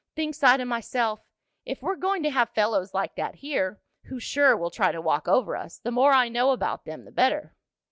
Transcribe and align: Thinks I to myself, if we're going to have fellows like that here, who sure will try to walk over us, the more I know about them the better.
Thinks 0.15 0.41
I 0.41 0.57
to 0.57 0.65
myself, 0.65 1.21
if 1.63 1.83
we're 1.83 1.95
going 1.95 2.23
to 2.23 2.31
have 2.31 2.49
fellows 2.55 2.91
like 2.91 3.13
that 3.17 3.35
here, 3.35 3.79
who 4.05 4.19
sure 4.19 4.57
will 4.57 4.71
try 4.71 4.91
to 4.91 4.99
walk 4.99 5.27
over 5.27 5.55
us, 5.55 5.77
the 5.77 5.91
more 5.91 6.11
I 6.11 6.27
know 6.27 6.49
about 6.53 6.85
them 6.85 7.05
the 7.05 7.11
better. 7.11 7.53